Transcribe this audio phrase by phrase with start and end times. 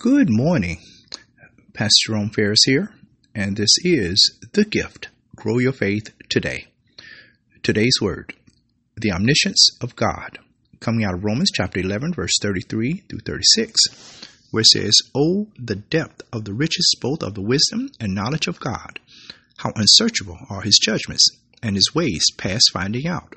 [0.00, 0.78] Good morning.
[1.74, 2.94] Pastor Jerome Ferris here,
[3.34, 6.68] and this is The Gift Grow Your Faith Today.
[7.64, 8.32] Today's word,
[8.96, 10.38] the omniscience of God,
[10.78, 15.74] coming out of Romans chapter 11, verse 33 through 36, where it says, Oh, the
[15.74, 19.00] depth of the riches both of the wisdom and knowledge of God!
[19.56, 21.28] How unsearchable are his judgments,
[21.60, 23.34] and his ways past finding out.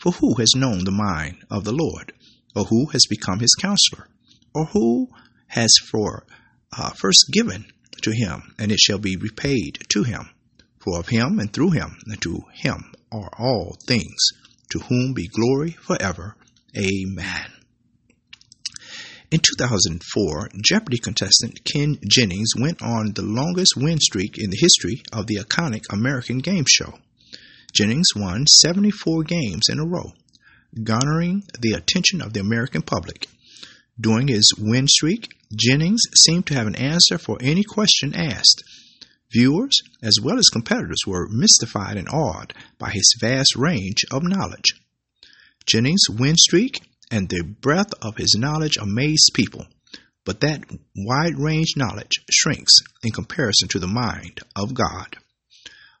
[0.00, 2.12] For who has known the mind of the Lord,
[2.54, 4.06] or who has become his counselor,
[4.54, 5.08] or who
[5.48, 6.24] has for
[6.76, 7.66] uh, first given
[8.02, 10.30] to him, and it shall be repaid to him.
[10.78, 14.28] For of him and through him and to him are all things,
[14.70, 16.36] to whom be glory forever.
[16.76, 17.52] Amen.
[19.30, 25.02] In 2004, Jeopardy contestant Ken Jennings went on the longest win streak in the history
[25.12, 26.98] of the iconic American game show.
[27.74, 30.12] Jennings won 74 games in a row,
[30.82, 33.26] garnering the attention of the American public.
[34.00, 38.62] During his win streak, Jennings seemed to have an answer for any question asked.
[39.32, 44.74] Viewers, as well as competitors, were mystified and awed by his vast range of knowledge.
[45.66, 49.66] Jennings' win streak and the breadth of his knowledge amazed people,
[50.24, 50.64] but that
[50.96, 52.72] wide range knowledge shrinks
[53.02, 55.16] in comparison to the mind of God.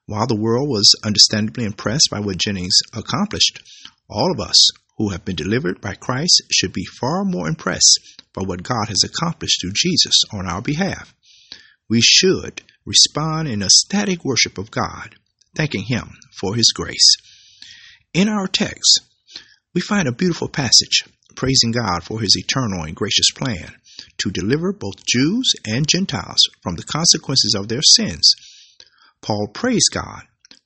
[0.06, 3.60] While the world was understandably impressed by what Jennings accomplished,
[4.08, 8.42] all of us who have been delivered by Christ should be far more impressed by
[8.42, 11.14] what God has accomplished through Jesus on our behalf.
[11.88, 15.14] We should respond in ecstatic worship of God,
[15.54, 16.10] thanking Him
[16.40, 17.16] for His grace.
[18.12, 19.00] In our text,
[19.72, 21.04] we find a beautiful passage
[21.36, 23.76] praising God for His eternal and gracious plan
[24.18, 28.34] to deliver both Jews and Gentiles from the consequences of their sins.
[29.22, 30.22] Paul praised God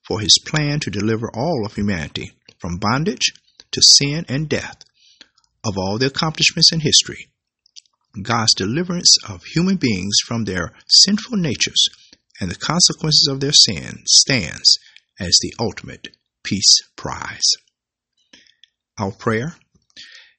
[0.06, 3.32] for His plan to deliver all of humanity from bondage
[3.72, 4.84] to sin and death.
[5.64, 7.28] Of all the accomplishments in history,
[8.20, 11.88] God's deliverance of human beings from their sinful natures
[12.40, 14.78] and the consequences of their sin stands
[15.20, 16.08] as the ultimate
[16.44, 17.52] peace prize.
[18.98, 19.54] Our prayer.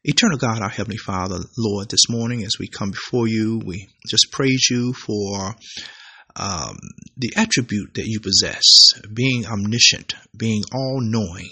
[0.03, 4.27] Eternal God, our Heavenly Father, Lord, this morning as we come before you, we just
[4.31, 5.55] praise you for
[6.35, 6.77] um,
[7.15, 8.63] the attribute that you possess,
[9.13, 11.50] being omniscient, being all knowing,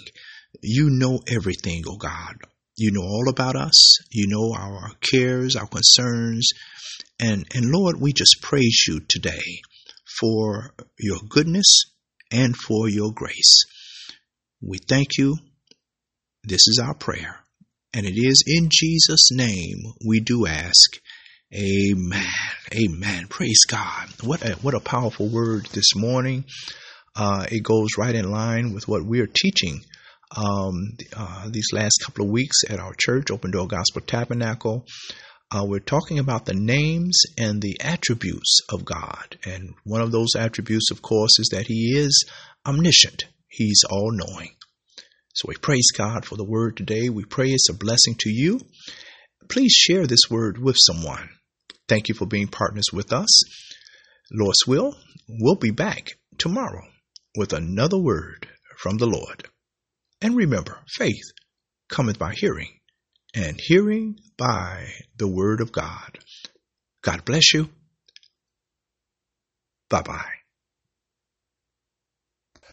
[0.60, 2.36] you know everything, oh God.
[2.76, 3.98] You know all about us.
[4.10, 6.50] You know our cares, our concerns.
[7.20, 9.60] And, and Lord, we just praise you today
[10.20, 11.84] for your goodness
[12.30, 13.64] and for your grace.
[14.60, 15.36] We thank you.
[16.44, 17.40] This is our prayer.
[17.94, 20.98] And it is in Jesus' name we do ask.
[21.54, 22.24] Amen.
[22.74, 23.26] Amen.
[23.28, 24.08] Praise God.
[24.24, 26.44] What a, what a powerful word this morning.
[27.14, 29.82] Uh, it goes right in line with what we're teaching
[30.36, 34.86] um, uh, these last couple of weeks at our church, Open Door Gospel Tabernacle.
[35.50, 39.36] Uh, we're talking about the names and the attributes of God.
[39.44, 42.24] And one of those attributes, of course, is that He is
[42.66, 44.50] omniscient, He's all knowing.
[45.34, 47.08] So we praise God for the word today.
[47.08, 48.60] We pray it's a blessing to you.
[49.48, 51.28] Please share this word with someone.
[51.88, 53.42] Thank you for being partners with us.
[54.32, 54.96] Lord's will,
[55.28, 56.86] we'll be back tomorrow
[57.36, 59.48] with another word from the Lord.
[60.22, 61.32] And remember, faith
[61.88, 62.68] cometh by hearing,
[63.34, 66.18] and hearing by the word of God.
[67.02, 67.68] God bless you.
[69.90, 70.41] Bye bye.